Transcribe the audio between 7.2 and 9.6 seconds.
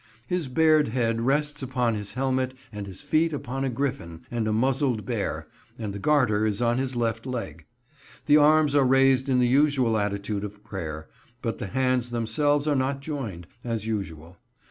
leg. The arms are raised in the